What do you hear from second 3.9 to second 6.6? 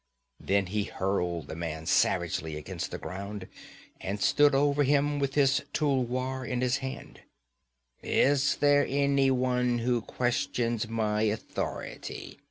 and stood over him with his tulwar